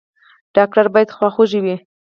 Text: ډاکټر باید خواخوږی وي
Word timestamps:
ډاکټر 0.55 0.85
باید 0.93 1.13
خواخوږی 1.15 1.59
وي 1.65 1.75